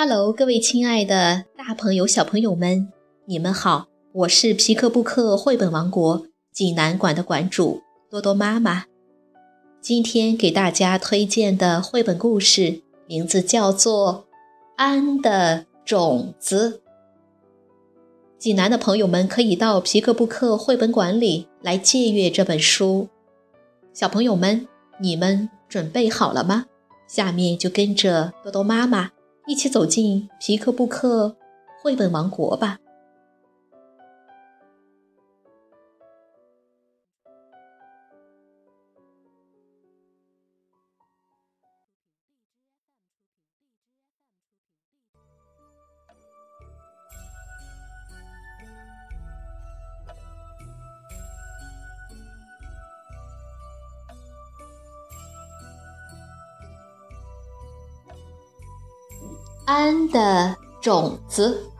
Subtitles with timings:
[0.00, 2.92] Hello，各位亲爱的大朋友、小朋友们，
[3.24, 3.88] 你们好！
[4.12, 8.84] 我是皮克布克绘本王国济南馆的馆主多多妈妈。
[9.80, 14.26] 今天给大家推荐的绘本故事名字叫做
[14.76, 16.70] 《安的种子》。
[18.38, 23.08] 济南的朋友们可以到皮克布克绘本馆里来借阅这本书。
[23.92, 24.68] 小朋友们，
[25.00, 26.66] 你们准备好了吗？
[27.08, 29.10] 下面就跟着多多妈妈
[29.48, 31.34] 一起走进皮克布克
[31.82, 32.78] 绘本王国吧。
[59.68, 61.70] 安的种子，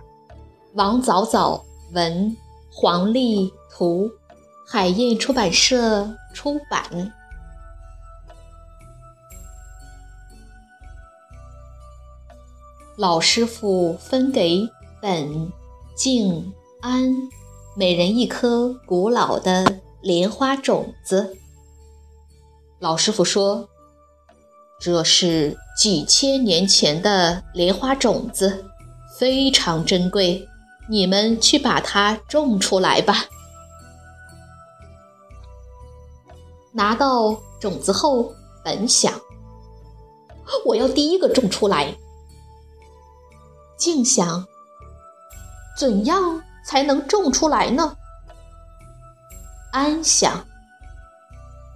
[0.75, 2.36] 王早早文，
[2.70, 4.11] 黄丽图，
[4.67, 7.11] 海燕出版社出版。
[12.98, 14.69] 老师傅分给
[15.00, 15.50] 本、
[15.97, 17.11] 静、安
[17.75, 21.39] 每人一颗古老的莲花种子。
[22.81, 23.66] 老师傅说。
[24.81, 28.65] 这是几千年前的莲花种子，
[29.19, 30.48] 非常珍贵。
[30.89, 33.27] 你们去把它种出来吧。
[36.73, 38.33] 拿到种子后，
[38.65, 39.12] 本想：
[40.65, 41.95] 我要第一个种出来。
[43.77, 44.47] 静想：
[45.77, 47.97] 怎样才能种出来呢？
[49.73, 50.47] 安想：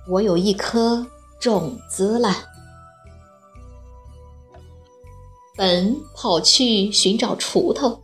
[0.09, 1.05] 我有一颗
[1.41, 2.52] 种子了。
[5.55, 8.03] 本跑去寻找锄头，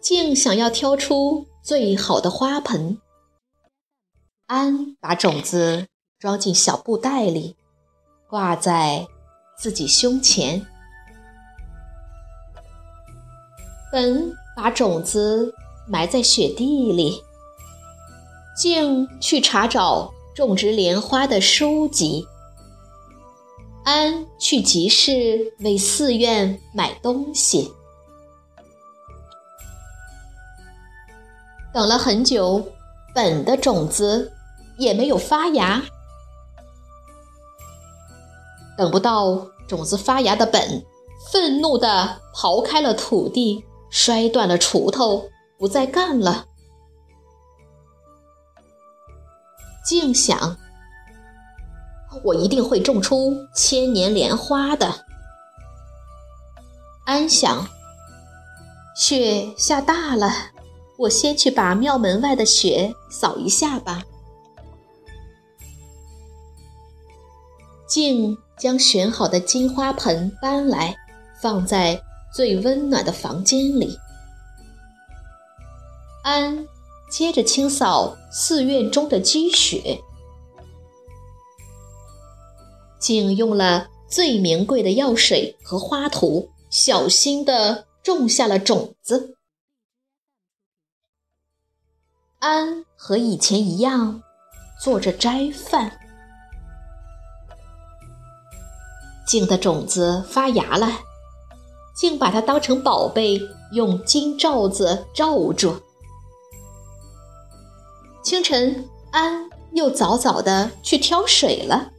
[0.00, 2.98] 竟想要挑出最好的花盆。
[4.46, 5.88] 安把种子
[6.20, 7.56] 装进小布袋里，
[8.28, 9.08] 挂在
[9.58, 10.64] 自己胸前。
[13.90, 15.52] 本把种子
[15.88, 17.22] 埋在雪地里，
[18.56, 22.24] 竟去查找种植莲花的书籍。
[23.84, 27.72] 安去集市为寺院买东西，
[31.74, 32.64] 等了很久，
[33.12, 34.32] 本的种子
[34.78, 35.82] 也没有发芽。
[38.78, 40.86] 等不到种子发芽的本，
[41.32, 45.28] 愤怒地刨开了土地，摔断了锄头，
[45.58, 46.46] 不再干了。
[49.84, 50.56] 静想。
[52.22, 55.06] 我一定会种出千年莲花的。
[57.04, 57.66] 安想，
[58.94, 60.30] 雪下大了，
[60.98, 64.02] 我先去把庙门外的雪扫一下吧。
[67.88, 70.96] 静将选好的金花盆搬来，
[71.40, 72.00] 放在
[72.32, 73.98] 最温暖的房间里。
[76.22, 76.66] 安
[77.10, 80.00] 接着清扫寺院中的积雪。
[83.02, 89.36] 竟用了最名贵的药水和花土，小心地种下了种子。
[92.38, 94.22] 安和以前一样，
[94.80, 95.98] 做着斋饭。
[99.26, 100.88] 静的种子发芽了，
[101.96, 103.40] 竟把它当成宝贝，
[103.72, 105.74] 用金罩子罩住。
[108.22, 111.90] 清晨，安又早早地去挑水了。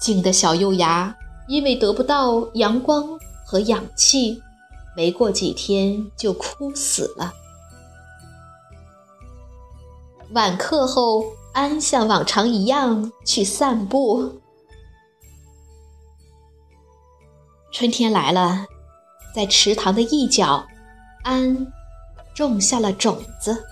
[0.00, 1.14] 静的小幼芽
[1.46, 4.42] 因为得不到阳光和氧气，
[4.96, 7.34] 没过几天就枯死了。
[10.32, 14.40] 晚课后，安像往常一样去散步。
[17.72, 18.66] 春天来了，
[19.34, 20.64] 在池塘的一角，
[21.24, 21.66] 安
[22.32, 23.64] 种下了种子。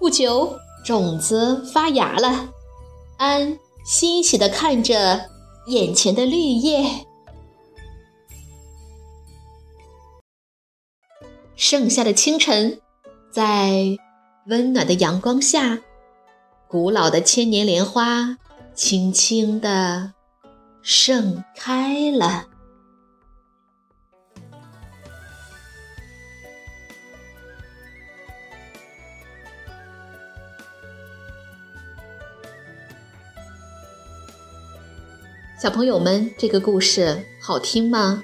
[0.00, 2.48] 不久，种子发芽了。
[3.18, 5.28] 安欣喜的看着
[5.66, 7.04] 眼前的绿叶。
[11.56, 12.80] 盛夏的清晨，
[13.32, 13.98] 在
[14.46, 15.80] 温暖的阳光下，
[16.68, 18.38] 古老的千年莲花
[18.72, 20.14] 轻轻的
[20.80, 22.46] 盛开了。
[35.60, 38.22] 小朋友们，这个故事好听吗？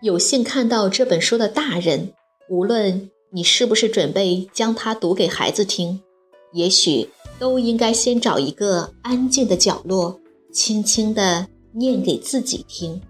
[0.00, 2.12] 有幸看到这本书的大人，
[2.48, 6.00] 无论你是不是准备将它读给孩子听，
[6.52, 10.20] 也许都应该先找一个安静的角落，
[10.52, 13.02] 轻轻地念给自己听，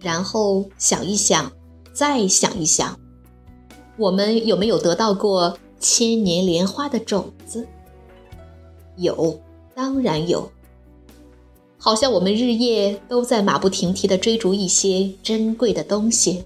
[0.00, 1.50] 然后想一想，
[1.94, 3.00] 再想一想，
[3.96, 7.66] 我们有没有得到过千年莲花的种子？
[8.98, 9.40] 有，
[9.74, 10.46] 当然有。
[11.82, 16.44] 好像我们日夜都在马不停蹄地追逐一些珍贵的东西，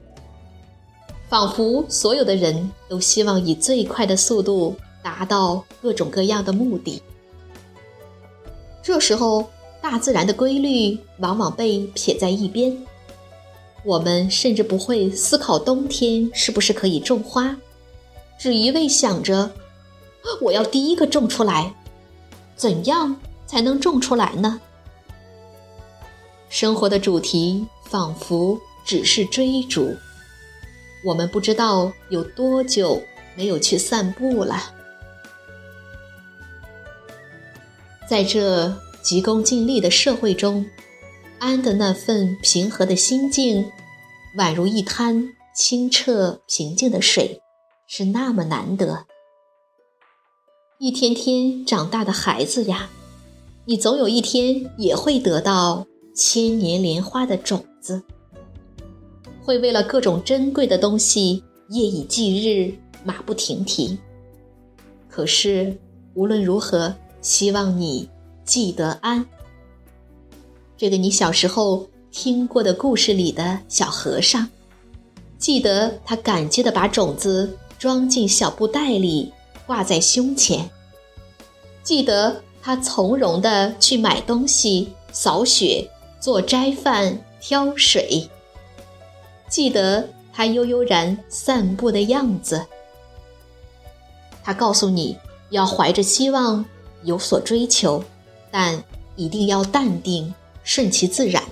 [1.29, 7.03] 仿佛所有的人都希望以最快的速度达到各种各样的目的。
[8.81, 9.51] 这时候，
[9.83, 12.79] 大自然的规律往往被撇在一边，
[13.83, 17.57] 我们甚至不会思考冬天是不是可以种花，
[18.39, 19.51] 只一味想着
[20.41, 21.75] 我要第一个种出来，
[22.55, 23.17] 怎样
[23.47, 24.61] 才能种出来呢？
[26.55, 29.93] 生活的主题仿佛只是追逐，
[31.05, 33.03] 我们不知道有多久
[33.35, 34.73] 没有去散步了。
[38.09, 38.73] 在这
[39.03, 40.65] 急功近利的社会中，
[41.41, 43.69] 安的那份平和的心境，
[44.37, 47.41] 宛如一滩清澈平静的水，
[47.89, 49.07] 是那么难得。
[50.79, 52.91] 一天天长大的孩子呀，
[53.65, 55.85] 你总有一天也会得到。
[56.15, 58.01] 千年莲花的种子，
[59.43, 62.73] 会为了各种珍贵的东西夜以继日、
[63.03, 63.99] 马不停蹄。
[65.09, 65.77] 可是
[66.15, 68.09] 无论如何，希望你
[68.45, 69.27] 记得安。
[70.77, 74.49] 这个你小时候听过的故事里的小和尚，
[75.37, 79.33] 记得他感激地把种子装进小布袋里，
[79.67, 80.71] 挂在胸前。
[81.83, 85.91] 记得他从容地去买东西、扫雪。
[86.25, 88.27] 做斋饭、挑水，
[89.47, 92.65] 记得他悠悠然散步的样子。
[94.43, 95.19] 他告诉你
[95.51, 96.65] 要怀着希望
[97.03, 98.03] 有所追求，
[98.51, 98.83] 但
[99.17, 100.33] 一定要淡定，
[100.63, 101.45] 顺其自然，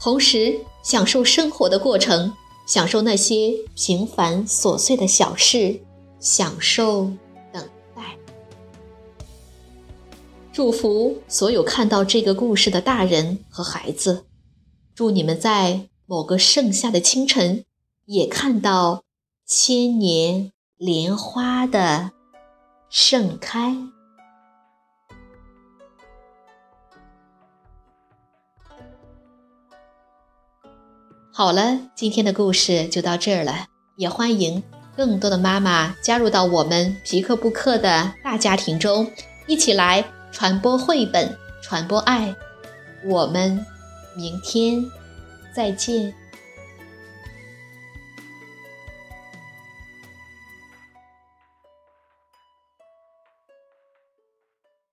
[0.00, 2.32] 同时享受生活的过程，
[2.68, 5.80] 享受那些平凡琐碎的小事，
[6.20, 7.10] 享受。
[10.58, 14.26] 祝福所有看到这个故事的大人和孩子，
[14.92, 17.64] 祝你们在某个盛夏的清晨，
[18.06, 19.04] 也看到
[19.46, 22.10] 千年莲花的
[22.90, 23.76] 盛开。
[31.32, 34.60] 好了，今天的故事就到这儿了，也欢迎
[34.96, 39.08] 更多的妈妈加入到我们皮克布克的大家庭中，
[39.46, 40.17] 一起来。
[40.30, 42.34] 传播绘本，传播爱。
[43.04, 43.64] 我们
[44.14, 44.84] 明天
[45.52, 46.12] 再见。